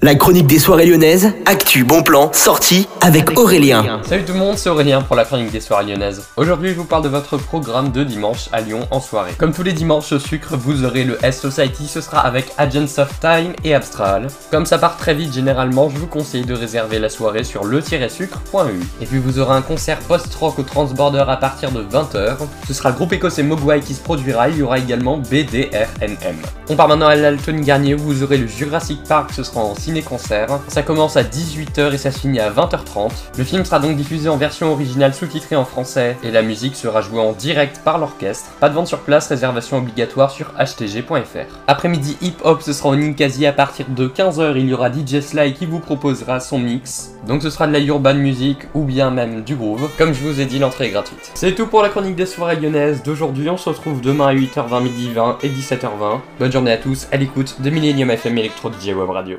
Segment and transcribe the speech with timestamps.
[0.00, 4.00] La chronique des soirées lyonnaises, actu, bon plan, sortie avec Aurélien.
[4.04, 6.22] Salut tout le monde, c'est Aurélien pour la chronique des soirées lyonnaises.
[6.36, 9.32] Aujourd'hui, je vous parle de votre programme de dimanche à Lyon en soirée.
[9.36, 12.98] Comme tous les dimanches au sucre, vous aurez le S Society, ce sera avec Agents
[12.98, 14.28] of Time et Abstral.
[14.52, 18.80] Comme ça part très vite généralement, je vous conseille de réserver la soirée sur le-sucre.eu.
[19.02, 22.36] Et puis vous aurez un concert post-rock au Transborder à partir de 20h.
[22.68, 26.36] Ce sera le groupe écossais Mogwai qui se produira, il y aura également BDRNM.
[26.68, 29.74] On part maintenant à l'Alton Garnier où vous aurez le Jurassic Park, ce sera en
[29.88, 30.60] ciné-concert.
[30.68, 33.10] Ça commence à 18h et ça se finit à 20h30.
[33.38, 37.00] Le film sera donc diffusé en version originale sous-titrée en français et la musique sera
[37.00, 38.50] jouée en direct par l'orchestre.
[38.60, 41.56] Pas de vente sur place, réservation obligatoire sur htg.fr.
[41.66, 44.52] Après-midi hip-hop, ce sera au Ninkasi à partir de 15h.
[44.56, 47.12] Il y aura DJ Sly qui vous proposera son mix.
[47.26, 49.88] Donc ce sera de la urban music ou bien même du groove.
[49.96, 51.30] Comme je vous ai dit, l'entrée est gratuite.
[51.32, 53.48] C'est tout pour la chronique des soirées lyonnaises d'aujourd'hui.
[53.48, 56.20] On se retrouve demain à 8h20, midi 20 et 17h20.
[56.38, 59.38] Bonne journée à tous à l'écoute de Millennium FM Electro DJ Web Radio.